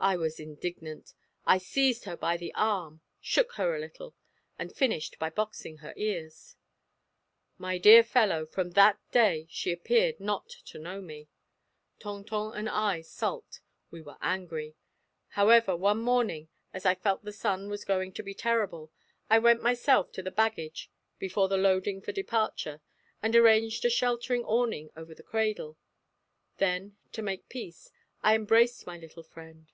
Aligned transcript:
I 0.00 0.14
was 0.16 0.38
indignant. 0.38 1.12
I 1.44 1.58
seized 1.58 2.04
her 2.04 2.16
by 2.16 2.36
the 2.36 2.54
arm, 2.54 3.00
shook 3.20 3.54
her 3.54 3.74
a 3.74 3.80
little, 3.80 4.14
and 4.56 4.72
finished 4.72 5.18
by 5.18 5.28
boxing 5.28 5.78
her 5.78 5.92
ears. 5.96 6.54
"My 7.58 7.78
dear 7.78 8.04
fellow, 8.04 8.46
from 8.46 8.70
that 8.70 9.00
day 9.10 9.48
she 9.50 9.72
appeared 9.72 10.20
not 10.20 10.48
to 10.66 10.78
know 10.78 11.00
me. 11.00 11.30
Tonton 11.98 12.52
and 12.54 12.68
I 12.68 13.00
sulked; 13.00 13.60
we 13.90 14.00
were 14.00 14.16
angry. 14.22 14.76
However, 15.30 15.74
one 15.76 15.98
morning, 15.98 16.48
as 16.72 16.86
I 16.86 16.94
felt 16.94 17.24
the 17.24 17.32
sun 17.32 17.68
was 17.68 17.84
going 17.84 18.12
to 18.12 18.22
be 18.22 18.34
terrible, 18.34 18.92
I 19.28 19.40
went 19.40 19.62
myself 19.64 20.12
to 20.12 20.22
the 20.22 20.30
baggage 20.30 20.92
before 21.18 21.48
the 21.48 21.56
loading 21.56 22.00
for 22.02 22.12
departure, 22.12 22.82
and 23.20 23.34
arranged 23.34 23.84
a 23.84 23.90
sheltering 23.90 24.44
awning 24.44 24.90
over 24.96 25.12
the 25.12 25.24
cradle. 25.24 25.76
Then 26.58 26.96
to 27.10 27.20
make 27.20 27.48
peace, 27.48 27.90
I 28.22 28.36
embraced 28.36 28.86
my 28.86 28.96
little 28.96 29.24
friend. 29.24 29.72